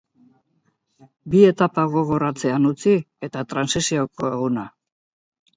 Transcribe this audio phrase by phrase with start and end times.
[1.33, 2.97] Bi etapa gogor atzean utzi
[3.29, 4.69] eta transizioko eguna.